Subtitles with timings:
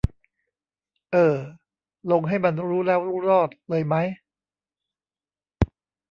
[1.11, 1.35] เออ
[2.11, 4.07] ลง ให้มันรู้แล้วรู้รอดเลยมั้ย